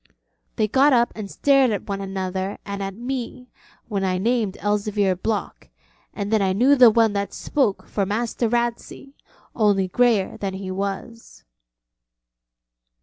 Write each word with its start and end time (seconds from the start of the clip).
They 0.55 0.67
got 0.67 0.93
up 0.93 1.11
and 1.13 1.29
stared 1.29 1.69
at 1.69 1.87
one 1.87 2.01
another 2.01 2.57
and 2.65 2.81
at 2.81 2.95
me, 2.95 3.51
when 3.87 4.03
I 4.03 4.17
named 4.17 4.57
Elzevir 4.59 5.15
Block, 5.15 5.69
and 6.11 6.33
then 6.33 6.41
I 6.41 6.53
knew 6.53 6.75
the 6.75 6.89
one 6.89 7.13
that 7.13 7.35
spoke 7.35 7.87
for 7.87 8.03
Master 8.03 8.49
Ratsey 8.49 9.13
only 9.55 9.87
greyer 9.87 10.37
than 10.37 10.55
he 10.55 10.71
was. 10.71 11.43